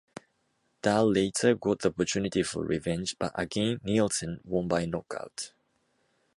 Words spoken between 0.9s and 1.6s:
later